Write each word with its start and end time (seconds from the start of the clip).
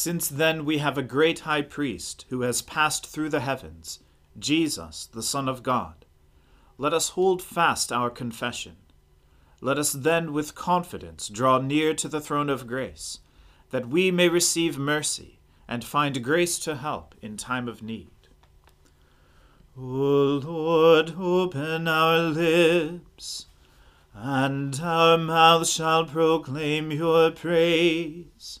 Since 0.00 0.28
then 0.28 0.64
we 0.64 0.78
have 0.78 0.96
a 0.96 1.02
great 1.02 1.40
high 1.40 1.62
priest 1.62 2.24
who 2.28 2.42
has 2.42 2.62
passed 2.62 3.04
through 3.04 3.30
the 3.30 3.40
heavens, 3.40 3.98
Jesus, 4.38 5.06
the 5.06 5.24
Son 5.24 5.48
of 5.48 5.64
God. 5.64 6.06
Let 6.76 6.94
us 6.94 7.08
hold 7.08 7.42
fast 7.42 7.90
our 7.90 8.08
confession. 8.08 8.76
Let 9.60 9.76
us 9.76 9.92
then 9.92 10.32
with 10.32 10.54
confidence 10.54 11.28
draw 11.28 11.58
near 11.58 11.94
to 11.94 12.06
the 12.06 12.20
throne 12.20 12.48
of 12.48 12.68
grace, 12.68 13.18
that 13.70 13.88
we 13.88 14.12
may 14.12 14.28
receive 14.28 14.78
mercy 14.78 15.40
and 15.66 15.82
find 15.82 16.22
grace 16.22 16.60
to 16.60 16.76
help 16.76 17.16
in 17.20 17.36
time 17.36 17.66
of 17.66 17.82
need. 17.82 18.28
O 19.76 19.80
Lord, 20.44 21.14
open 21.18 21.88
our 21.88 22.18
lips, 22.18 23.46
and 24.14 24.78
our 24.80 25.18
mouth 25.18 25.66
shall 25.66 26.04
proclaim 26.06 26.92
your 26.92 27.32
praise. 27.32 28.60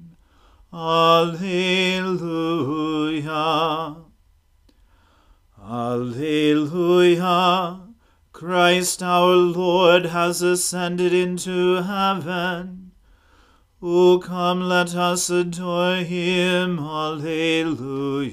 Alleluia. 0.73 2.45
Alleluia. 5.61 7.01
Christ 8.31 9.03
our 9.03 9.35
Lord 9.35 10.05
has 10.05 10.41
ascended 10.41 11.13
into 11.13 11.81
heaven. 11.81 12.93
O 13.81 14.19
come, 14.19 14.61
let 14.61 14.95
us 14.95 15.29
adore 15.29 15.97
him. 15.97 16.79
Alleluia. 16.79 18.31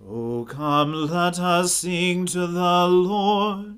O 0.00 0.44
come, 0.48 0.92
let 0.92 1.40
us 1.40 1.74
sing 1.74 2.26
to 2.26 2.46
the 2.46 2.86
Lord. 2.86 3.77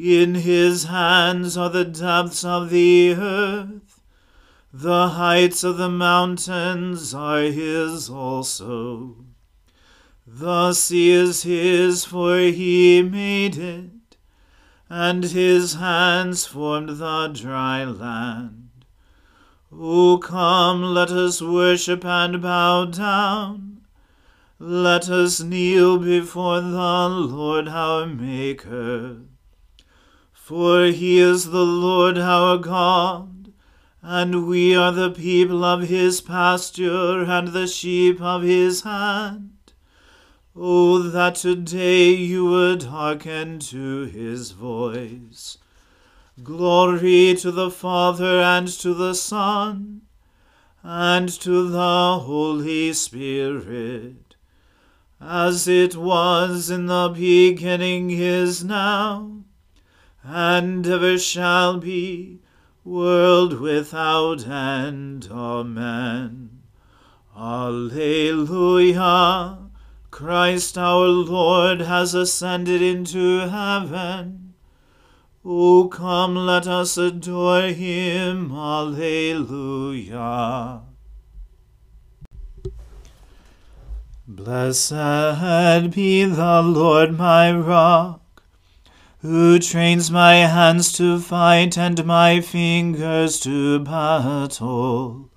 In 0.00 0.36
his 0.36 0.84
hands 0.84 1.56
are 1.56 1.70
the 1.70 1.84
depths 1.84 2.44
of 2.44 2.70
the 2.70 3.14
earth, 3.14 4.00
the 4.72 5.08
heights 5.08 5.64
of 5.64 5.76
the 5.76 5.88
mountains 5.88 7.12
are 7.12 7.40
his 7.40 8.08
also. 8.08 9.16
The 10.24 10.72
sea 10.72 11.10
is 11.10 11.42
his, 11.42 12.04
for 12.04 12.38
he 12.38 13.02
made 13.02 13.56
it, 13.56 14.16
and 14.88 15.24
his 15.24 15.74
hands 15.74 16.46
formed 16.46 16.98
the 16.98 17.26
dry 17.34 17.82
land. 17.82 18.84
O 19.72 20.18
come, 20.18 20.94
let 20.94 21.10
us 21.10 21.42
worship 21.42 22.04
and 22.04 22.40
bow 22.40 22.84
down. 22.84 23.80
Let 24.60 25.08
us 25.08 25.40
kneel 25.40 25.98
before 25.98 26.60
the 26.60 27.08
Lord 27.08 27.66
our 27.66 28.06
Maker. 28.06 29.27
For 30.48 30.86
he 30.86 31.18
is 31.18 31.50
the 31.50 31.66
Lord 31.66 32.16
our 32.16 32.56
God, 32.56 33.52
and 34.00 34.48
we 34.48 34.74
are 34.74 34.92
the 34.92 35.10
people 35.10 35.62
of 35.62 35.88
his 35.88 36.22
pasture 36.22 37.22
and 37.24 37.48
the 37.48 37.66
sheep 37.66 38.18
of 38.22 38.44
his 38.44 38.80
hand. 38.80 39.74
Oh, 40.56 41.00
that 41.00 41.34
today 41.34 42.12
you 42.14 42.46
would 42.46 42.84
hearken 42.84 43.58
to 43.58 44.04
his 44.06 44.52
voice. 44.52 45.58
Glory 46.42 47.34
to 47.40 47.50
the 47.50 47.70
Father 47.70 48.40
and 48.40 48.68
to 48.68 48.94
the 48.94 49.14
Son 49.14 50.00
and 50.82 51.28
to 51.28 51.68
the 51.68 52.20
Holy 52.20 52.94
Spirit, 52.94 54.36
as 55.20 55.68
it 55.68 55.94
was 55.94 56.70
in 56.70 56.86
the 56.86 57.10
beginning 57.14 58.10
is 58.12 58.64
now 58.64 59.44
and 60.22 60.86
ever 60.86 61.18
shall 61.18 61.78
be, 61.78 62.40
world 62.84 63.60
without 63.60 64.46
end. 64.46 65.28
Amen. 65.30 66.62
Alleluia. 67.36 68.78
Christ 70.10 70.76
our 70.78 71.06
Lord 71.06 71.80
has 71.82 72.14
ascended 72.14 72.82
into 72.82 73.48
heaven. 73.48 74.54
O 75.44 75.88
come, 75.88 76.34
let 76.34 76.66
us 76.66 76.98
adore 76.98 77.68
him. 77.68 78.50
Alleluia. 78.52 79.60
Blessed 84.26 85.94
be 85.94 86.24
the 86.24 86.62
Lord 86.62 87.16
my 87.16 87.52
rock 87.52 88.17
who 89.20 89.58
trains 89.58 90.12
my 90.12 90.34
hands 90.34 90.92
to 90.92 91.18
fight 91.18 91.76
and 91.76 92.04
my 92.04 92.40
fingers 92.40 93.40
to 93.40 93.80
battle. 93.80 95.28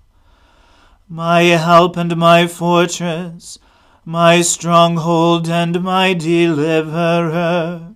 My 1.09 1.41
help 1.41 1.97
and 1.97 2.15
my 2.15 2.45
fortress, 2.45 3.57
my 4.05 4.41
stronghold 4.41 5.49
and 5.49 5.81
my 5.81 6.13
deliverer, 6.13 7.95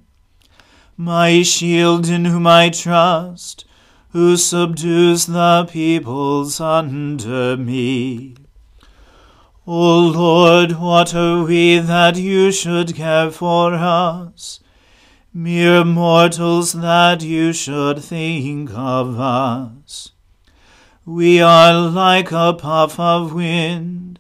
my 0.98 1.44
shield 1.44 2.10
in 2.10 2.26
whom 2.26 2.48
I 2.48 2.70
trust, 2.70 3.66
who 4.10 4.38
subdues 4.38 5.28
the 5.28 5.68
peoples 5.70 6.60
under 6.60 7.58
me. 7.58 8.36
O 9.68 10.00
Lord, 10.00 10.74
what 10.80 11.14
are 11.14 11.44
we 11.44 11.78
that 11.78 12.16
you 12.16 12.52
should 12.52 12.96
care 12.96 13.30
for 13.30 13.74
us? 13.74 14.62
Mere 15.38 15.84
mortals 15.84 16.72
that 16.72 17.22
you 17.22 17.52
should 17.52 18.02
think 18.02 18.70
of 18.74 19.20
us. 19.20 20.12
We 21.06 21.42
are 21.42 21.90
like 21.90 22.32
a 22.32 22.54
puff 22.54 22.98
of 22.98 23.34
wind, 23.34 24.18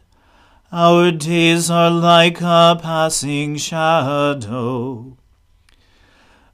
our 0.73 1.11
days 1.11 1.71
are 1.71 1.89
like 1.89 2.41
a 2.41 2.77
passing 2.81 3.55
shadow. 3.55 5.17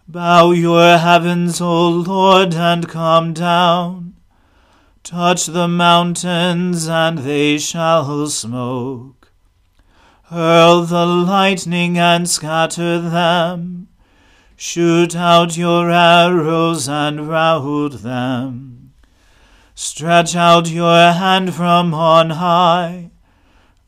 Bow 0.08 0.52
your 0.52 1.00
heavens, 1.00 1.60
O 1.60 1.90
Lord, 1.90 2.54
and 2.54 2.88
come 2.88 3.34
down. 3.34 4.14
Touch 5.02 5.48
the 5.48 5.68
mountains, 5.68 6.88
and 6.88 7.18
they 7.18 7.58
shall 7.58 8.28
smoke. 8.28 9.32
Hurl 10.26 10.84
the 10.84 11.08
lightning 11.08 11.98
and 11.98 12.30
scatter 12.30 13.02
them. 13.02 13.88
Shoot 14.64 15.16
out 15.16 15.58
your 15.58 15.90
arrows 15.90 16.88
and 16.88 17.28
rout 17.28 18.04
them. 18.04 18.94
Stretch 19.74 20.36
out 20.36 20.70
your 20.70 21.14
hand 21.14 21.56
from 21.56 21.96
on 21.96 22.30
high. 22.30 23.10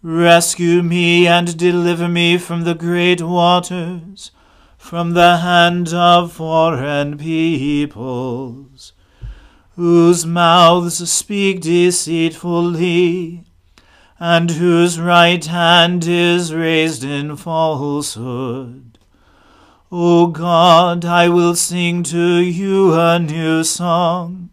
Rescue 0.02 0.82
me 0.82 1.28
and 1.28 1.56
deliver 1.60 2.08
me 2.08 2.40
from 2.40 2.64
the 2.64 2.74
great 2.74 3.22
waters, 3.22 4.32
from 4.76 5.12
the 5.12 5.38
hand 5.38 5.94
of 5.94 6.34
foreign 6.34 7.20
peoples, 7.20 8.94
whose 9.76 10.26
mouths 10.26 11.08
speak 11.08 11.62
deceitfully, 11.62 13.44
and 14.20 14.50
whose 14.50 15.00
right 15.00 15.46
hand 15.46 16.08
is 16.08 16.52
raised 16.52 17.04
in 17.04 17.36
falsehood. 17.38 18.93
O 19.96 20.26
God, 20.26 21.06
I 21.06 21.30
will 21.30 21.54
sing 21.54 22.02
to 22.02 22.38
you 22.38 22.96
a 23.00 23.20
new 23.20 23.64
song. 23.64 24.50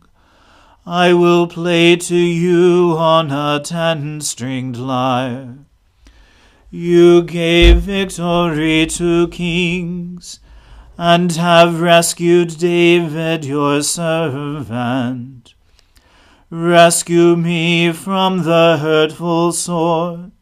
I 0.85 1.15
will 1.15 1.47
play 1.47 1.97
to 1.97 2.15
you 2.15 2.95
on 2.99 3.31
a 3.31 3.59
ten 3.59 4.21
stringed 4.21 4.77
lyre. 4.77 5.55
You 6.71 7.23
gave 7.23 7.79
victory 7.79 8.85
to 8.85 9.29
kings, 9.29 10.41
and 10.99 11.33
have 11.33 11.81
rescued 11.81 12.59
David 12.59 13.47
your 13.47 13.83
servant. 13.83 15.55
Rescue 16.51 17.35
me 17.35 17.93
from 17.93 18.43
the 18.43 18.77
hurtful 18.79 19.53
sword, 19.53 20.33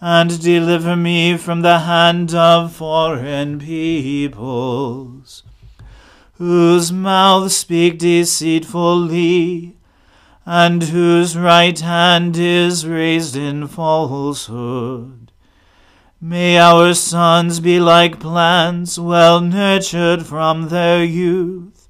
and 0.00 0.40
deliver 0.40 0.96
me 0.96 1.36
from 1.36 1.62
the 1.62 1.80
hand 1.80 2.34
of 2.34 2.72
foreign 2.72 3.58
peoples 3.58 5.42
whose 6.38 6.92
mouths 6.92 7.56
speak 7.56 7.98
deceitfully, 7.98 9.74
and 10.46 10.84
whose 10.84 11.36
right 11.36 11.80
hand 11.80 12.36
is 12.36 12.86
raised 12.86 13.36
in 13.36 13.66
falsehood. 13.66 15.32
May 16.20 16.56
our 16.56 16.94
sons 16.94 17.58
be 17.58 17.80
like 17.80 18.20
plants 18.20 19.00
well 19.00 19.40
nurtured 19.40 20.26
from 20.26 20.68
their 20.68 21.02
youth, 21.02 21.88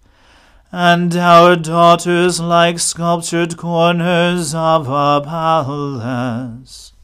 and 0.73 1.15
our 1.15 1.55
daughters 1.55 2.41
like 2.41 2.79
sculptured 2.79 3.59
corners 3.59 4.55
of 4.55 4.89
a 4.89 5.21
palace. 5.23 6.95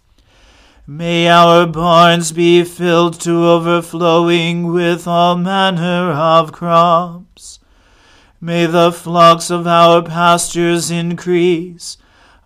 May 0.87 1.29
our 1.31 1.67
barns 1.67 2.31
be 2.33 2.63
filled 2.63 3.19
to 3.21 3.47
overflowing 3.47 4.71
with 4.71 5.09
all 5.09 5.35
manner 5.35 6.13
of 6.13 6.53
crops. 6.53 7.59
May 8.39 8.67
the 8.67 8.93
flocks 8.93 9.51
of 9.51 9.67
our 9.67 10.03
pastures 10.03 10.91
increase 10.91 11.97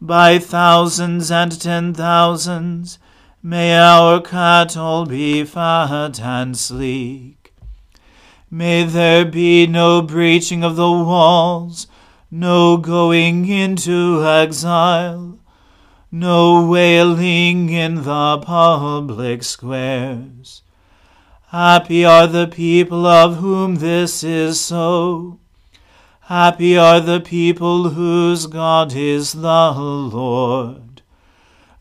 by 0.00 0.38
thousands 0.38 1.32
and 1.32 1.60
ten 1.60 1.92
thousands. 1.92 3.00
May 3.42 3.76
our 3.76 4.20
cattle 4.20 5.04
be 5.04 5.42
fat 5.42 6.20
and 6.20 6.56
sleek. 6.56 7.52
May 8.48 8.84
there 8.84 9.24
be 9.24 9.66
no 9.66 10.00
breaching 10.00 10.62
of 10.62 10.76
the 10.76 10.92
walls, 10.92 11.88
no 12.30 12.76
going 12.76 13.48
into 13.48 14.24
exile 14.24 15.40
no 16.10 16.66
wailing 16.66 17.68
in 17.68 17.96
the 17.96 18.38
public 18.38 19.42
squares. 19.42 20.62
Happy 21.48 22.04
are 22.04 22.26
the 22.26 22.46
people 22.46 23.06
of 23.06 23.36
whom 23.36 23.76
this 23.76 24.24
is 24.24 24.58
so. 24.58 25.38
Happy 26.22 26.78
are 26.78 27.00
the 27.00 27.20
people 27.20 27.90
whose 27.90 28.46
God 28.46 28.94
is 28.94 29.32
the 29.32 29.72
Lord. 29.72 31.02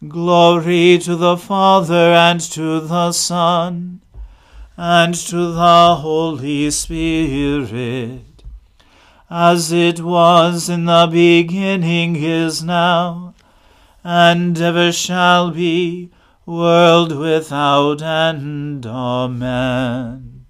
Glory 0.06 0.98
to 1.00 1.16
the 1.16 1.38
Father 1.38 2.12
and 2.14 2.42
to 2.42 2.82
the 2.82 3.14
Son 3.14 4.02
and 4.76 5.16
to 5.16 5.54
the 5.54 5.96
Holy 6.02 6.70
Spirit, 6.70 8.44
as 9.30 9.72
it 9.72 10.02
was 10.02 10.70
in 10.70 10.86
the 10.86 11.08
beginning 11.10 12.18
is 12.18 12.64
now 12.64 13.27
and 14.10 14.58
ever 14.62 14.90
shall 14.90 15.52
be, 15.52 16.10
world 16.46 17.14
without 17.14 18.02
end. 18.02 18.86
Amen. 18.86 20.46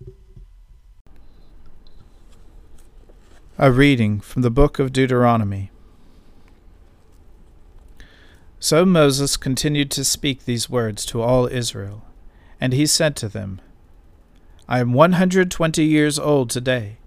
A 3.58 3.72
reading 3.72 4.20
from 4.20 4.44
the 4.44 4.52
book 4.52 4.78
of 4.78 4.94
Deuteronomy. 4.94 5.72
So 8.60 8.86
Moses 8.86 9.36
continued 9.36 9.90
to 9.90 10.06
speak 10.06 10.46
these 10.46 10.70
words 10.70 11.04
to 11.08 11.24
all 11.24 11.48
Israel, 11.48 12.06
and 12.62 12.74
he 12.74 12.86
said 12.86 13.16
to 13.16 13.28
them, 13.28 13.60
I 14.70 14.82
am 14.82 14.94
one 14.94 15.14
hundred 15.14 15.50
twenty 15.50 15.86
years 15.86 16.20
old 16.20 16.52
today. 16.52 17.00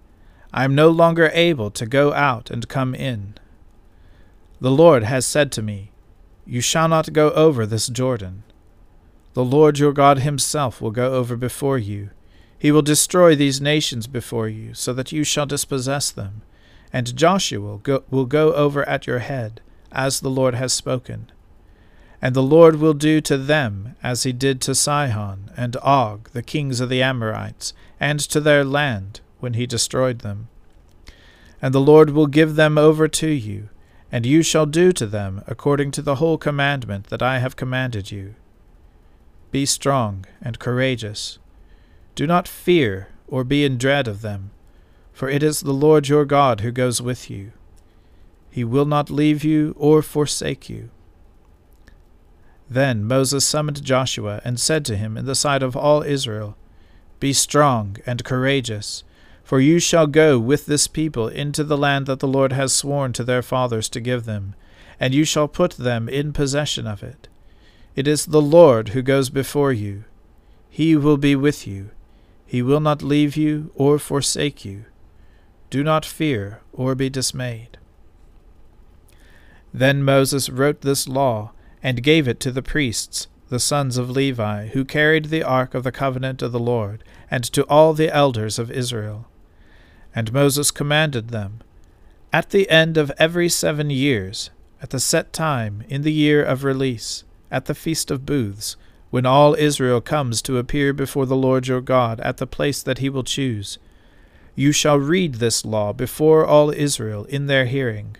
I 0.51 0.65
am 0.65 0.75
no 0.75 0.89
longer 0.89 1.31
able 1.33 1.71
to 1.71 1.85
go 1.85 2.11
out 2.11 2.51
and 2.51 2.67
come 2.67 2.93
in. 2.93 3.35
The 4.59 4.71
Lord 4.71 5.03
has 5.03 5.25
said 5.25 5.53
to 5.53 5.61
me, 5.61 5.90
you 6.51 6.59
shall 6.59 6.89
not 6.89 7.13
go 7.13 7.29
over 7.29 7.65
this 7.65 7.87
Jordan. 7.87 8.43
The 9.35 9.43
Lord 9.43 9.79
your 9.79 9.93
God 9.93 10.19
himself 10.19 10.81
will 10.81 10.91
go 10.91 11.13
over 11.13 11.37
before 11.37 11.77
you. 11.77 12.09
He 12.59 12.73
will 12.73 12.81
destroy 12.81 13.35
these 13.35 13.61
nations 13.61 14.05
before 14.05 14.49
you, 14.49 14.73
so 14.73 14.91
that 14.91 15.13
you 15.13 15.23
shall 15.23 15.45
dispossess 15.45 16.11
them. 16.11 16.41
And 16.91 17.15
Joshua 17.15 17.79
will 18.09 18.25
go, 18.25 18.53
over 18.53 18.87
at 18.89 19.07
your 19.07 19.19
head, 19.19 19.61
as 19.93 20.19
the 20.19 20.29
Lord 20.29 20.53
has 20.55 20.73
spoken. 20.73 21.31
And 22.21 22.35
the 22.35 22.43
Lord 22.43 22.75
will 22.75 22.95
do 22.95 23.21
to 23.21 23.37
them 23.37 23.95
as 24.03 24.23
he 24.23 24.33
did 24.33 24.59
to 24.61 24.75
Sihon 24.75 25.51
and 25.55 25.77
Og, 25.77 26.29
the 26.33 26.43
kings 26.43 26.81
of 26.81 26.89
the 26.89 27.01
Amorites, 27.01 27.73
and 27.97 28.19
to 28.19 28.41
their 28.41 28.65
land, 28.65 29.21
when 29.39 29.53
he 29.53 29.65
destroyed 29.65 30.19
them. 30.19 30.49
And 31.61 31.73
the 31.73 31.79
Lord 31.79 32.09
will 32.09 32.27
give 32.27 32.55
them 32.55 32.77
over 32.77 33.07
to 33.07 33.29
you, 33.29 33.69
and 34.11 34.25
you 34.25 34.43
shall 34.43 34.65
do 34.65 34.91
to 34.91 35.07
them 35.07 35.41
according 35.47 35.91
to 35.91 36.01
the 36.01 36.15
whole 36.15 36.37
commandment 36.37 37.07
that 37.07 37.21
I 37.21 37.39
have 37.39 37.55
commanded 37.55 38.11
you. 38.11 38.35
Be 39.51 39.65
strong 39.65 40.25
and 40.41 40.59
courageous. 40.59 41.39
Do 42.15 42.27
not 42.27 42.47
fear 42.47 43.09
or 43.27 43.43
be 43.43 43.63
in 43.63 43.77
dread 43.77 44.07
of 44.07 44.21
them, 44.21 44.51
for 45.13 45.29
it 45.29 45.41
is 45.41 45.61
the 45.61 45.73
Lord 45.73 46.09
your 46.09 46.25
God 46.25 46.59
who 46.61 46.71
goes 46.71 47.01
with 47.01 47.29
you. 47.29 47.53
He 48.49 48.65
will 48.65 48.85
not 48.85 49.09
leave 49.09 49.45
you 49.45 49.73
or 49.77 50.01
forsake 50.01 50.69
you. 50.69 50.89
Then 52.69 53.05
Moses 53.05 53.45
summoned 53.45 53.83
Joshua 53.83 54.41
and 54.43 54.59
said 54.59 54.83
to 54.85 54.97
him 54.97 55.17
in 55.17 55.25
the 55.25 55.35
sight 55.35 55.63
of 55.63 55.75
all 55.75 56.03
Israel, 56.03 56.57
Be 57.19 57.31
strong 57.31 57.97
and 58.05 58.23
courageous 58.23 59.03
for 59.51 59.59
you 59.59 59.79
shall 59.79 60.07
go 60.07 60.39
with 60.39 60.65
this 60.65 60.87
people 60.87 61.27
into 61.27 61.61
the 61.61 61.77
land 61.77 62.05
that 62.05 62.19
the 62.19 62.25
Lord 62.27 62.53
has 62.53 62.71
sworn 62.71 63.11
to 63.11 63.21
their 63.21 63.41
fathers 63.41 63.89
to 63.89 63.99
give 63.99 64.23
them, 64.23 64.55
and 64.97 65.13
you 65.13 65.25
shall 65.25 65.49
put 65.49 65.71
them 65.71 66.07
in 66.07 66.31
possession 66.31 66.87
of 66.87 67.03
it. 67.03 67.27
It 67.93 68.07
is 68.07 68.27
the 68.27 68.41
Lord 68.41 68.89
who 68.95 69.01
goes 69.01 69.29
before 69.29 69.73
you. 69.73 70.05
He 70.69 70.95
will 70.95 71.17
be 71.17 71.35
with 71.35 71.67
you. 71.67 71.89
He 72.45 72.61
will 72.61 72.79
not 72.79 73.01
leave 73.01 73.35
you 73.35 73.71
or 73.75 73.99
forsake 73.99 74.63
you. 74.63 74.85
Do 75.69 75.83
not 75.83 76.05
fear 76.05 76.61
or 76.71 76.95
be 76.95 77.09
dismayed. 77.09 77.77
Then 79.73 80.01
Moses 80.01 80.49
wrote 80.49 80.79
this 80.79 81.09
law 81.09 81.51
and 81.83 82.01
gave 82.01 82.25
it 82.25 82.39
to 82.39 82.53
the 82.53 82.63
priests, 82.63 83.27
the 83.49 83.59
sons 83.59 83.97
of 83.97 84.09
Levi, 84.09 84.67
who 84.67 84.85
carried 84.85 85.25
the 85.25 85.43
ark 85.43 85.73
of 85.73 85.83
the 85.83 85.91
covenant 85.91 86.41
of 86.41 86.53
the 86.53 86.57
Lord, 86.57 87.03
and 87.29 87.43
to 87.51 87.63
all 87.63 87.93
the 87.93 88.15
elders 88.15 88.57
of 88.57 88.71
Israel. 88.71 89.27
And 90.13 90.33
Moses 90.33 90.71
commanded 90.71 91.29
them, 91.29 91.59
At 92.33 92.49
the 92.49 92.69
end 92.69 92.97
of 92.97 93.11
every 93.17 93.49
seven 93.49 93.89
years, 93.89 94.49
at 94.81 94.89
the 94.89 94.99
set 94.99 95.31
time, 95.31 95.83
in 95.89 96.01
the 96.01 96.11
year 96.11 96.43
of 96.43 96.63
release, 96.63 97.23
at 97.51 97.65
the 97.65 97.75
feast 97.75 98.09
of 98.09 98.25
booths, 98.25 98.75
when 99.09 99.25
all 99.25 99.55
Israel 99.55 100.01
comes 100.01 100.41
to 100.41 100.57
appear 100.57 100.93
before 100.93 101.25
the 101.25 101.35
Lord 101.35 101.67
your 101.67 101.81
God 101.81 102.19
at 102.21 102.37
the 102.37 102.47
place 102.47 102.81
that 102.81 102.99
he 102.99 103.09
will 103.09 103.23
choose, 103.23 103.77
you 104.55 104.71
shall 104.71 104.97
read 104.97 105.35
this 105.35 105.65
law 105.65 105.93
before 105.93 106.45
all 106.45 106.71
Israel 106.71 107.25
in 107.25 107.47
their 107.47 107.65
hearing. 107.65 108.15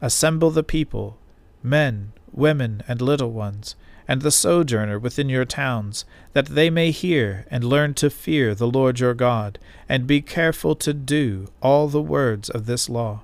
Assemble 0.00 0.50
the 0.50 0.62
people, 0.62 1.18
men, 1.62 2.12
women, 2.32 2.82
and 2.88 3.00
little 3.00 3.30
ones, 3.30 3.76
and 4.08 4.22
the 4.22 4.30
sojourner 4.30 4.98
within 4.98 5.28
your 5.28 5.44
towns, 5.44 6.04
that 6.32 6.46
they 6.46 6.70
may 6.70 6.90
hear 6.90 7.46
and 7.50 7.64
learn 7.64 7.94
to 7.94 8.10
fear 8.10 8.54
the 8.54 8.68
Lord 8.68 9.00
your 9.00 9.14
God, 9.14 9.58
and 9.88 10.06
be 10.06 10.20
careful 10.20 10.74
to 10.76 10.94
do 10.94 11.48
all 11.60 11.88
the 11.88 12.02
words 12.02 12.48
of 12.48 12.66
this 12.66 12.88
law, 12.88 13.22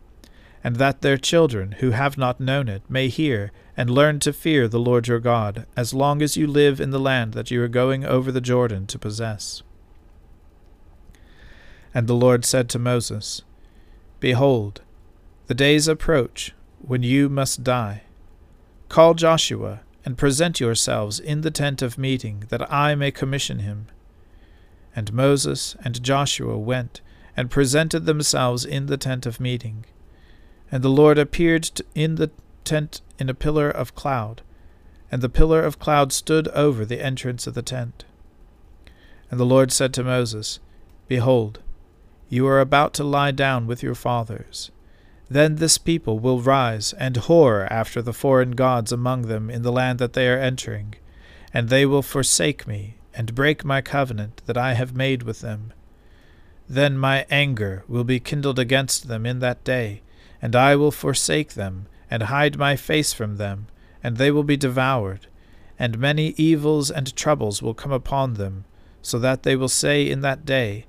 and 0.64 0.76
that 0.76 1.02
their 1.02 1.16
children 1.16 1.72
who 1.78 1.90
have 1.90 2.18
not 2.18 2.40
known 2.40 2.68
it 2.68 2.82
may 2.88 3.08
hear 3.08 3.52
and 3.76 3.88
learn 3.88 4.18
to 4.20 4.32
fear 4.32 4.68
the 4.68 4.80
Lord 4.80 5.08
your 5.08 5.20
God, 5.20 5.66
as 5.76 5.94
long 5.94 6.20
as 6.20 6.36
you 6.36 6.46
live 6.46 6.80
in 6.80 6.90
the 6.90 7.00
land 7.00 7.32
that 7.34 7.50
you 7.50 7.62
are 7.62 7.68
going 7.68 8.04
over 8.04 8.30
the 8.30 8.40
Jordan 8.40 8.86
to 8.88 8.98
possess. 8.98 9.62
And 11.94 12.06
the 12.06 12.14
Lord 12.14 12.44
said 12.44 12.68
to 12.70 12.78
Moses, 12.78 13.42
Behold, 14.20 14.82
the 15.46 15.54
days 15.54 15.88
approach 15.88 16.54
when 16.80 17.02
you 17.02 17.28
must 17.28 17.64
die. 17.64 18.02
Call 18.88 19.14
Joshua 19.14 19.80
and 20.04 20.18
present 20.18 20.60
yourselves 20.60 21.20
in 21.20 21.42
the 21.42 21.50
tent 21.50 21.82
of 21.82 21.98
meeting, 21.98 22.44
that 22.48 22.72
I 22.72 22.94
may 22.94 23.10
commission 23.10 23.60
him. 23.60 23.86
And 24.94 25.12
Moses 25.12 25.76
and 25.84 26.02
Joshua 26.02 26.58
went 26.58 27.00
and 27.36 27.50
presented 27.50 28.04
themselves 28.04 28.64
in 28.64 28.86
the 28.86 28.96
tent 28.96 29.26
of 29.26 29.40
meeting. 29.40 29.84
And 30.70 30.82
the 30.82 30.90
Lord 30.90 31.18
appeared 31.18 31.70
in 31.94 32.16
the 32.16 32.30
tent 32.64 33.00
in 33.18 33.28
a 33.28 33.34
pillar 33.34 33.70
of 33.70 33.94
cloud, 33.94 34.42
and 35.10 35.22
the 35.22 35.28
pillar 35.28 35.62
of 35.62 35.78
cloud 35.78 36.12
stood 36.12 36.48
over 36.48 36.84
the 36.84 37.02
entrance 37.02 37.46
of 37.46 37.54
the 37.54 37.62
tent. 37.62 38.04
And 39.30 39.38
the 39.38 39.46
Lord 39.46 39.72
said 39.72 39.94
to 39.94 40.04
Moses, 40.04 40.60
Behold, 41.08 41.60
you 42.28 42.46
are 42.46 42.60
about 42.60 42.94
to 42.94 43.04
lie 43.04 43.30
down 43.30 43.66
with 43.66 43.82
your 43.82 43.94
fathers. 43.94 44.70
Then 45.32 45.54
this 45.54 45.78
people 45.78 46.18
will 46.18 46.42
rise 46.42 46.92
and 46.98 47.14
whore 47.14 47.66
after 47.70 48.02
the 48.02 48.12
foreign 48.12 48.50
gods 48.50 48.92
among 48.92 49.22
them 49.22 49.48
in 49.48 49.62
the 49.62 49.72
land 49.72 49.98
that 49.98 50.12
they 50.12 50.28
are 50.28 50.38
entering, 50.38 50.94
and 51.54 51.70
they 51.70 51.86
will 51.86 52.02
forsake 52.02 52.66
me, 52.66 52.96
and 53.14 53.34
break 53.34 53.64
my 53.64 53.80
covenant 53.80 54.42
that 54.44 54.58
I 54.58 54.74
have 54.74 54.94
made 54.94 55.22
with 55.22 55.40
them. 55.40 55.72
Then 56.68 56.98
my 56.98 57.24
anger 57.30 57.82
will 57.88 58.04
be 58.04 58.20
kindled 58.20 58.58
against 58.58 59.08
them 59.08 59.24
in 59.24 59.38
that 59.38 59.64
day, 59.64 60.02
and 60.42 60.54
I 60.54 60.76
will 60.76 60.92
forsake 60.92 61.54
them, 61.54 61.86
and 62.10 62.24
hide 62.24 62.58
my 62.58 62.76
face 62.76 63.14
from 63.14 63.38
them, 63.38 63.68
and 64.04 64.18
they 64.18 64.30
will 64.30 64.44
be 64.44 64.58
devoured, 64.58 65.28
and 65.78 65.98
many 65.98 66.34
evils 66.36 66.90
and 66.90 67.16
troubles 67.16 67.62
will 67.62 67.72
come 67.72 67.92
upon 67.92 68.34
them, 68.34 68.66
so 69.00 69.18
that 69.18 69.44
they 69.44 69.56
will 69.56 69.70
say 69.70 70.10
in 70.10 70.20
that 70.20 70.44
day, 70.44 70.84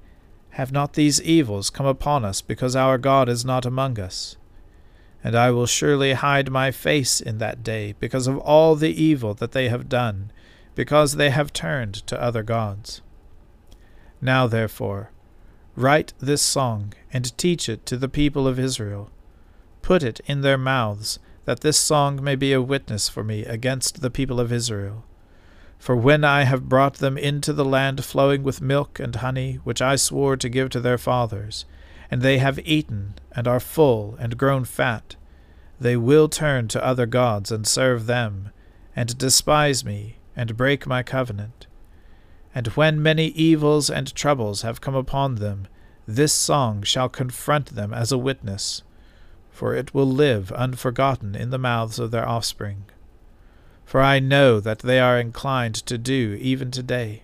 have 0.54 0.72
not 0.72 0.94
these 0.94 1.22
evils 1.22 1.70
come 1.70 1.86
upon 1.86 2.24
us 2.24 2.42
because 2.42 2.76
our 2.76 2.98
God 2.98 3.28
is 3.28 3.44
not 3.44 3.66
among 3.66 4.00
us? 4.00 4.38
And 5.24 5.36
I 5.36 5.52
will 5.52 5.66
surely 5.66 6.14
hide 6.14 6.52
my 6.52 6.70
face 6.70 7.22
in 7.22 7.38
that 7.40 7.64
day 7.64 7.96
because 8.00 8.28
of 8.28 8.38
all 8.40 8.76
the 8.76 9.02
evil 9.02 9.34
that 9.36 9.54
they 9.54 9.70
have 9.70 9.90
done, 9.90 10.32
because 10.76 11.16
they 11.16 11.30
have 11.30 11.54
turned 11.54 11.96
to 12.08 12.22
other 12.22 12.44
gods. 12.44 13.02
Now 14.22 14.48
therefore, 14.48 15.12
write 15.76 16.14
this 16.20 16.42
song 16.42 16.94
and 17.12 17.38
teach 17.38 17.68
it 17.68 17.86
to 17.88 17.98
the 17.98 18.10
people 18.10 18.48
of 18.48 18.60
Israel. 18.60 19.10
Put 19.82 20.04
it 20.04 20.20
in 20.26 20.42
their 20.42 20.58
mouths, 20.58 21.20
that 21.46 21.62
this 21.62 21.78
song 21.78 22.24
may 22.24 22.36
be 22.36 22.54
a 22.54 22.62
witness 22.62 23.10
for 23.10 23.24
me 23.24 23.44
against 23.44 24.02
the 24.02 24.12
people 24.12 24.40
of 24.40 24.54
Israel. 24.54 25.04
For 25.84 25.98
when 25.98 26.24
I 26.24 26.44
have 26.44 26.70
brought 26.70 26.94
them 26.94 27.18
into 27.18 27.52
the 27.52 27.66
land 27.66 28.06
flowing 28.06 28.42
with 28.42 28.62
milk 28.62 29.02
and 29.02 29.13
honey, 29.18 29.56
which 29.66 29.82
I 29.82 29.98
swore 29.98 30.38
to 30.38 30.48
give 30.48 30.70
to 30.70 30.80
their 30.80 30.98
fathers, 30.98 31.66
and 32.10 32.22
they 32.22 32.38
have 32.38 32.58
eaten, 32.60 33.16
and 33.34 33.50
are 33.50 33.60
full, 33.60 34.16
and 34.18 34.38
grown 34.38 34.63
fat, 34.63 35.18
they 35.82 35.98
will 35.98 36.30
turn 36.30 36.70
to 36.70 36.82
other 36.86 37.06
gods 37.06 37.52
and 37.52 37.68
serve 37.68 38.06
them, 38.06 38.52
and 38.96 39.18
despise 39.18 39.84
me, 39.84 40.20
and 40.38 40.56
break 40.56 40.88
my 40.88 41.04
covenant. 41.04 41.68
And 42.56 42.68
when 42.68 43.04
many 43.04 43.28
evils 43.32 43.90
and 43.90 44.16
troubles 44.16 44.62
have 44.62 44.80
come 44.80 44.96
upon 44.96 45.36
them, 45.36 45.68
this 46.08 46.32
song 46.32 46.84
shall 46.84 47.10
confront 47.10 47.75
them 47.75 47.94
as 47.94 48.10
a 48.13 48.18
witness, 48.18 48.84
for 49.52 49.75
it 49.75 49.94
will 49.94 50.08
live 50.08 50.50
unforgotten 50.54 51.36
in 51.36 51.50
the 51.50 51.58
mouths 51.58 52.00
of 52.00 52.12
their 52.12 52.25
offspring 52.25 52.86
for 53.86 54.02
I 54.02 54.20
know 54.20 54.60
that 54.60 54.80
they 54.80 55.00
are 55.00 55.20
inclined 55.20 55.75
to 55.75 55.98
do 55.98 56.38
even 56.42 56.72
today, 56.72 57.24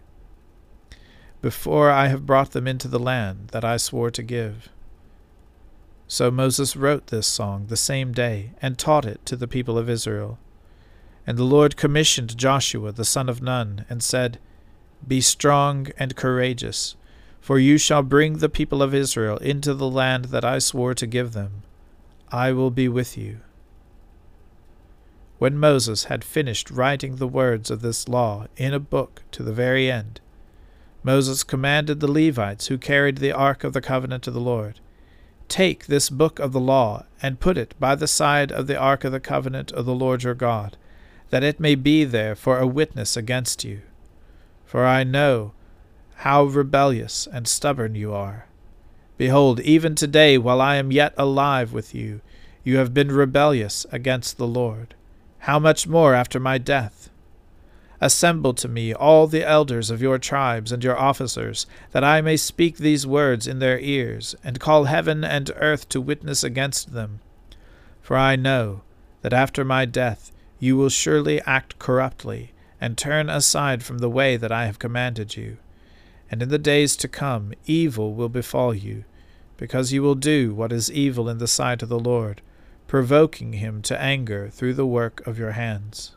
before 1.41 1.89
I 1.89 2.07
have 2.07 2.25
brought 2.25 2.51
them 2.51 2.67
into 2.67 2.87
the 2.87 2.99
land 2.99 3.49
that 3.49 3.63
I 3.63 3.77
swore 3.77 4.11
to 4.11 4.23
give. 4.23 4.69
So 6.07 6.31
Moses 6.31 6.75
wrote 6.75 7.07
this 7.07 7.27
song 7.27 7.67
the 7.67 7.77
same 7.77 8.11
day, 8.11 8.51
and 8.61 8.77
taught 8.77 9.05
it 9.05 9.25
to 9.27 9.35
the 9.35 9.47
people 9.47 9.77
of 9.77 9.89
Israel. 9.89 10.39
And 11.25 11.37
the 11.37 11.43
Lord 11.43 11.77
commissioned 11.77 12.35
Joshua 12.37 12.91
the 12.91 13.05
son 13.05 13.29
of 13.29 13.41
Nun, 13.41 13.85
and 13.89 14.01
said, 14.01 14.39
Be 15.07 15.21
strong 15.21 15.87
and 15.97 16.15
courageous, 16.15 16.95
for 17.39 17.59
you 17.59 17.77
shall 17.77 18.01
bring 18.01 18.39
the 18.39 18.49
people 18.49 18.81
of 18.81 18.93
Israel 18.93 19.37
into 19.37 19.73
the 19.73 19.89
land 19.89 20.25
that 20.25 20.43
I 20.43 20.59
swore 20.59 20.95
to 20.95 21.07
give 21.07 21.33
them. 21.33 21.61
I 22.31 22.51
will 22.51 22.71
be 22.71 22.89
with 22.89 23.17
you. 23.17 23.41
When 25.39 25.57
Moses 25.57 26.03
had 26.03 26.25
finished 26.25 26.69
writing 26.69 27.15
the 27.15 27.27
words 27.27 27.71
of 27.71 27.81
this 27.81 28.09
law 28.09 28.47
in 28.57 28.73
a 28.73 28.79
book 28.79 29.23
to 29.31 29.41
the 29.41 29.53
very 29.53 29.89
end, 29.89 30.19
Moses 31.01 31.45
commanded 31.45 32.01
the 32.01 32.11
Levites 32.11 32.67
who 32.67 32.77
carried 32.77 33.19
the 33.19 33.31
ark 33.31 33.63
of 33.63 33.71
the 33.71 33.79
covenant 33.79 34.27
of 34.27 34.33
the 34.33 34.41
Lord, 34.41 34.81
Take 35.47 35.85
this 35.85 36.09
book 36.09 36.39
of 36.39 36.51
the 36.51 36.59
law, 36.59 37.05
and 37.21 37.39
put 37.39 37.57
it 37.57 37.73
by 37.79 37.95
the 37.95 38.05
side 38.05 38.51
of 38.51 38.67
the 38.67 38.77
ark 38.77 39.05
of 39.05 39.13
the 39.13 39.21
covenant 39.21 39.71
of 39.71 39.85
the 39.85 39.95
Lord 39.95 40.23
your 40.23 40.35
God, 40.35 40.75
that 41.29 41.41
it 41.41 41.57
may 41.57 41.73
be 41.73 42.03
there 42.03 42.35
for 42.35 42.59
a 42.59 42.67
witness 42.67 43.15
against 43.15 43.63
you. 43.63 43.79
For 44.65 44.85
I 44.85 45.05
know 45.05 45.53
how 46.17 46.43
rebellious 46.43 47.29
and 47.31 47.47
stubborn 47.47 47.95
you 47.95 48.13
are. 48.13 48.45
Behold, 49.17 49.61
even 49.61 49.95
today, 49.95 50.37
while 50.37 50.59
I 50.59 50.75
am 50.75 50.91
yet 50.91 51.13
alive 51.17 51.71
with 51.71 51.95
you, 51.95 52.19
you 52.65 52.75
have 52.75 52.93
been 52.93 53.09
rebellious 53.09 53.85
against 53.89 54.37
the 54.37 54.45
Lord. 54.45 54.95
How 55.39 55.57
much 55.57 55.87
more 55.87 56.13
after 56.13 56.39
my 56.39 56.57
death? 56.57 57.09
Assemble 58.01 58.53
to 58.53 58.67
me 58.67 58.93
all 58.93 59.27
the 59.27 59.45
elders 59.45 59.89
of 59.89 60.01
your 60.01 60.17
tribes 60.17 60.71
and 60.71 60.83
your 60.83 60.97
officers, 60.97 61.65
that 61.91 62.03
I 62.03 62.21
may 62.21 62.37
speak 62.37 62.77
these 62.77 63.07
words 63.07 63.47
in 63.47 63.59
their 63.59 63.79
ears, 63.79 64.35
and 64.43 64.59
call 64.59 64.85
heaven 64.85 65.23
and 65.23 65.51
earth 65.55 65.89
to 65.89 66.01
witness 66.01 66.43
against 66.43 66.93
them. 66.93 67.19
For 68.01 68.17
I 68.17 68.35
know 68.35 68.81
that 69.21 69.33
after 69.33 69.65
my 69.65 69.85
death 69.85 70.31
you 70.59 70.75
will 70.75 70.89
surely 70.89 71.41
act 71.41 71.79
corruptly, 71.79 72.51
and 72.81 72.97
turn 72.97 73.29
aside 73.29 73.83
from 73.83 73.99
the 73.99 74.09
way 74.09 74.37
that 74.37 74.51
I 74.51 74.65
have 74.65 74.79
commanded 74.79 75.35
you. 75.35 75.57
And 76.29 76.41
in 76.41 76.49
the 76.49 76.57
days 76.57 76.95
to 76.97 77.07
come 77.07 77.53
evil 77.65 78.13
will 78.13 78.29
befall 78.29 78.73
you, 78.73 79.03
because 79.57 79.91
you 79.91 80.01
will 80.01 80.15
do 80.15 80.53
what 80.53 80.71
is 80.71 80.91
evil 80.91 81.27
in 81.27 81.37
the 81.37 81.47
sight 81.47 81.81
of 81.81 81.89
the 81.89 81.99
Lord 81.99 82.41
provoking 82.89 83.53
him 83.53 83.83
to 83.83 84.01
anger 84.01 84.49
through 84.49 84.73
the 84.73 84.85
work 84.85 85.25
of 85.27 85.37
your 85.37 85.51
hands. 85.51 86.15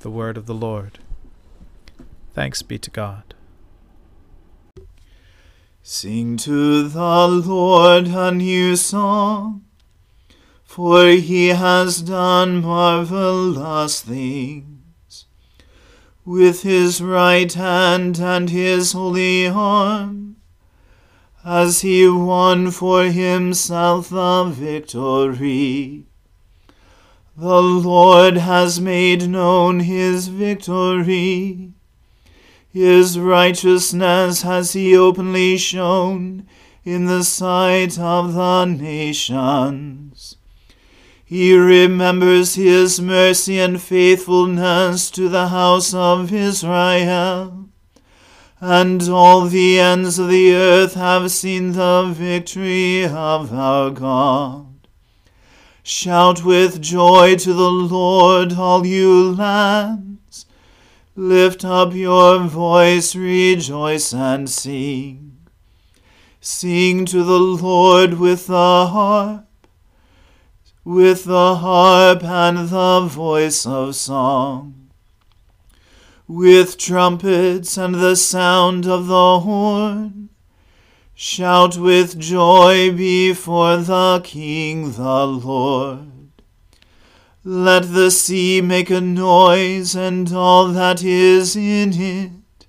The 0.00 0.10
Word 0.10 0.36
of 0.36 0.46
the 0.46 0.54
Lord. 0.54 0.98
Thanks 2.34 2.60
be 2.60 2.76
to 2.76 2.90
God. 2.90 3.34
Sing 5.80 6.36
to 6.38 6.88
the 6.88 7.28
Lord 7.28 8.08
a 8.08 8.32
new 8.32 8.74
song, 8.74 9.64
for 10.64 11.06
he 11.06 11.48
has 11.48 12.02
done 12.02 12.62
marvelous 12.62 14.00
things. 14.00 15.26
With 16.24 16.62
his 16.62 17.00
right 17.00 17.52
hand 17.52 18.18
and 18.18 18.50
his 18.50 18.90
holy 18.90 19.46
arm, 19.46 20.34
as 21.44 21.80
he 21.80 22.08
won 22.08 22.70
for 22.70 23.04
himself 23.04 24.10
the 24.10 24.44
victory. 24.44 26.04
The 27.36 27.62
Lord 27.62 28.36
has 28.36 28.80
made 28.80 29.28
known 29.28 29.80
his 29.80 30.28
victory. 30.28 31.72
His 32.68 33.18
righteousness 33.18 34.42
has 34.42 34.74
he 34.74 34.96
openly 34.96 35.56
shown 35.56 36.46
in 36.84 37.06
the 37.06 37.24
sight 37.24 37.98
of 37.98 38.34
the 38.34 38.64
nations. 38.66 40.36
He 41.24 41.56
remembers 41.56 42.56
his 42.56 43.00
mercy 43.00 43.58
and 43.58 43.80
faithfulness 43.80 45.10
to 45.12 45.28
the 45.28 45.48
house 45.48 45.94
of 45.94 46.32
Israel 46.32 47.70
and 48.60 49.08
all 49.08 49.46
the 49.46 49.80
ends 49.80 50.18
of 50.18 50.28
the 50.28 50.52
earth 50.52 50.92
have 50.94 51.30
seen 51.30 51.72
the 51.72 52.12
victory 52.14 53.04
of 53.04 53.54
our 53.54 53.90
God. 53.90 54.66
Shout 55.82 56.44
with 56.44 56.82
joy 56.82 57.36
to 57.36 57.54
the 57.54 57.70
Lord, 57.70 58.52
all 58.52 58.86
you 58.86 59.32
lands. 59.32 60.44
Lift 61.16 61.64
up 61.64 61.94
your 61.94 62.40
voice, 62.40 63.16
rejoice 63.16 64.12
and 64.12 64.48
sing. 64.48 65.38
Sing 66.42 67.06
to 67.06 67.24
the 67.24 67.40
Lord 67.40 68.14
with 68.14 68.46
the 68.46 68.86
harp, 68.86 69.46
with 70.84 71.24
the 71.24 71.56
harp 71.56 72.22
and 72.22 72.68
the 72.68 73.00
voice 73.08 73.66
of 73.66 73.96
song 73.96 74.79
with 76.30 76.78
trumpets 76.78 77.76
and 77.76 77.96
the 77.96 78.14
sound 78.14 78.86
of 78.86 79.08
the 79.08 79.40
horn. 79.40 80.28
Shout 81.12 81.76
with 81.76 82.20
joy 82.20 82.92
before 82.96 83.78
the 83.78 84.20
King 84.22 84.92
the 84.92 85.26
Lord. 85.26 86.30
Let 87.42 87.92
the 87.92 88.12
sea 88.12 88.60
make 88.60 88.90
a 88.90 89.00
noise 89.00 89.96
and 89.96 90.32
all 90.32 90.68
that 90.68 91.02
is 91.02 91.56
in 91.56 91.94
it, 91.94 92.66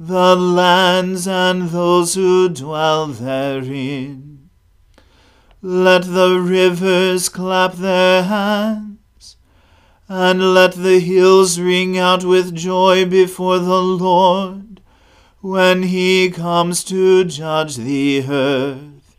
the 0.00 0.34
lands 0.34 1.28
and 1.28 1.68
those 1.68 2.14
who 2.14 2.48
dwell 2.48 3.08
therein. 3.08 4.48
Let 5.60 6.04
the 6.04 6.40
rivers 6.40 7.28
clap 7.28 7.74
their 7.74 8.22
hands 8.22 8.97
and 10.08 10.54
let 10.54 10.72
the 10.72 11.00
hills 11.00 11.60
ring 11.60 11.98
out 11.98 12.24
with 12.24 12.54
joy 12.54 13.04
before 13.04 13.58
the 13.58 13.82
Lord 13.82 14.80
when 15.40 15.84
he 15.84 16.30
comes 16.30 16.82
to 16.84 17.24
judge 17.24 17.76
the 17.76 18.24
earth. 18.26 19.16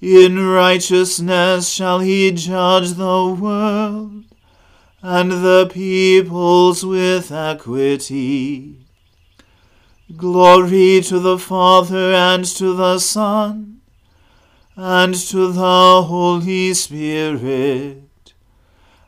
In 0.00 0.48
righteousness 0.48 1.68
shall 1.68 2.00
he 2.00 2.32
judge 2.32 2.94
the 2.94 3.36
world, 3.40 4.24
and 5.00 5.30
the 5.30 5.70
peoples 5.72 6.84
with 6.84 7.30
equity. 7.30 8.78
Glory 10.16 11.00
to 11.02 11.20
the 11.20 11.38
Father 11.38 12.12
and 12.12 12.44
to 12.44 12.74
the 12.74 12.98
Son 12.98 13.80
and 14.74 15.14
to 15.14 15.52
the 15.52 16.02
Holy 16.02 16.74
Spirit, 16.74 18.02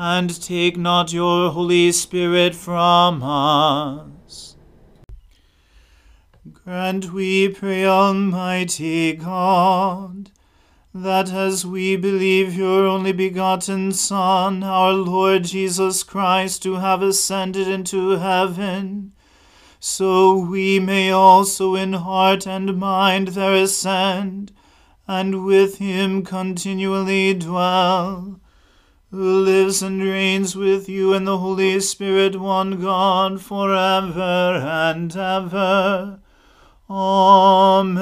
and 0.00 0.40
take 0.40 0.76
not 0.76 1.12
your 1.12 1.50
Holy 1.50 1.90
Spirit 1.90 2.54
from 2.54 3.20
us. 3.20 4.54
Grant, 6.52 7.12
we 7.12 7.48
pray, 7.48 7.84
Almighty 7.84 9.14
God, 9.14 10.30
that 10.94 11.32
as 11.32 11.66
we 11.66 11.96
believe 11.96 12.54
your 12.54 12.86
only 12.86 13.10
begotten 13.10 13.90
Son, 13.90 14.62
our 14.62 14.92
Lord 14.92 15.42
Jesus 15.42 16.04
Christ, 16.04 16.62
to 16.62 16.76
have 16.76 17.02
ascended 17.02 17.66
into 17.66 18.18
heaven, 18.18 19.12
so 19.80 20.36
we 20.38 20.78
may 20.78 21.10
also 21.10 21.74
in 21.74 21.94
heart 21.94 22.46
and 22.46 22.78
mind 22.78 23.28
there 23.28 23.56
ascend, 23.56 24.52
and 25.08 25.44
with 25.44 25.78
him 25.78 26.22
continually 26.22 27.34
dwell, 27.34 28.40
who 29.10 29.40
lives 29.40 29.82
and 29.82 30.02
reigns 30.02 30.54
with 30.54 30.86
you 30.88 31.14
in 31.14 31.24
the 31.24 31.38
Holy 31.38 31.80
Spirit, 31.80 32.38
one 32.38 32.78
God, 32.78 33.40
for 33.40 33.74
ever 33.74 34.60
and 34.62 35.16
ever. 35.16 36.20
Amen. 36.90 37.98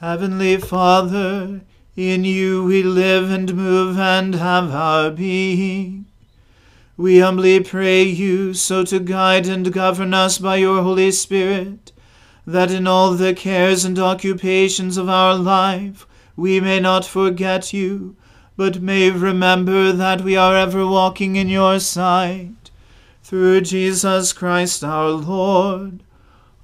Heavenly 0.00 0.56
Father, 0.58 1.62
in 1.96 2.24
you 2.24 2.64
we 2.64 2.84
live 2.84 3.30
and 3.30 3.54
move 3.54 3.98
and 3.98 4.36
have 4.36 4.70
our 4.70 5.10
being. 5.10 6.06
We 6.96 7.18
humbly 7.18 7.60
pray 7.60 8.02
you 8.04 8.54
so 8.54 8.84
to 8.84 9.00
guide 9.00 9.46
and 9.48 9.72
govern 9.72 10.14
us 10.14 10.38
by 10.38 10.56
your 10.56 10.82
Holy 10.82 11.10
Spirit, 11.10 11.90
that 12.46 12.70
in 12.70 12.86
all 12.86 13.14
the 13.14 13.34
cares 13.34 13.84
and 13.84 13.98
occupations 13.98 14.96
of 14.96 15.08
our 15.08 15.34
life 15.34 16.06
we 16.36 16.60
may 16.60 16.78
not 16.78 17.04
forget 17.04 17.72
you, 17.72 18.14
but 18.56 18.82
may 18.82 19.10
remember 19.10 19.92
that 19.92 20.20
we 20.20 20.36
are 20.36 20.56
ever 20.56 20.86
walking 20.86 21.36
in 21.36 21.48
your 21.48 21.80
sight. 21.80 22.70
Through 23.22 23.62
Jesus 23.62 24.32
Christ 24.32 24.84
our 24.84 25.10
Lord. 25.10 26.02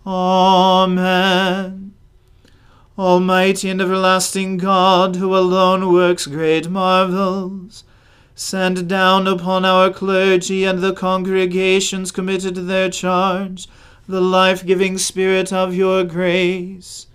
Amen. 0.06 1.94
Almighty 2.98 3.70
and 3.70 3.80
everlasting 3.80 4.56
God, 4.58 5.16
who 5.16 5.36
alone 5.36 5.92
works 5.92 6.26
great 6.26 6.68
marvels, 6.68 7.84
send 8.34 8.88
down 8.88 9.26
upon 9.26 9.64
our 9.64 9.90
clergy 9.90 10.64
and 10.64 10.80
the 10.80 10.92
congregations 10.92 12.10
committed 12.10 12.54
to 12.56 12.62
their 12.62 12.90
charge 12.90 13.68
the 14.08 14.20
life 14.22 14.64
giving 14.64 14.96
Spirit 14.96 15.52
of 15.52 15.74
your 15.74 16.02
grace. 16.02 17.06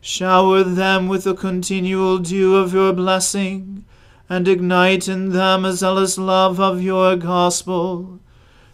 Shower 0.00 0.62
them 0.62 1.08
with 1.08 1.24
the 1.24 1.34
continual 1.34 2.18
dew 2.18 2.54
of 2.54 2.72
your 2.72 2.92
blessing, 2.92 3.84
and 4.28 4.48
ignite 4.48 5.08
in 5.08 5.30
them 5.30 5.64
a 5.64 5.72
zealous 5.72 6.18
love 6.18 6.60
of 6.60 6.82
your 6.82 7.16
gospel. 7.16 8.20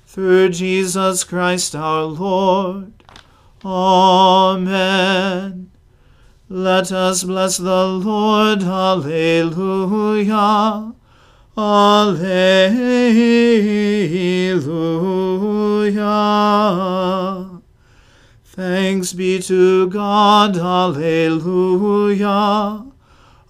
Through 0.06 0.48
Jesus 0.50 1.24
Christ 1.24 1.74
our 1.74 2.04
Lord. 2.04 2.92
Amen. 3.64 5.70
Let 6.48 6.92
us 6.92 7.24
bless 7.24 7.56
the 7.56 7.86
Lord. 7.86 8.62
Alleluia. 8.62 10.92
Alleluia. 11.56 13.22
Thanks 18.44 19.14
be 19.14 19.40
to 19.40 19.88
God. 19.88 20.58
Alleluia. 20.58 21.32